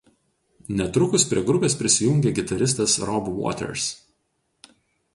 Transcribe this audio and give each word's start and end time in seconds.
Netrukus 0.79 1.25
prie 1.33 1.43
grupės 1.51 1.77
prisijungė 1.83 2.33
gitaristas 2.41 2.99
Rob 3.13 3.31
Waters. 3.39 3.89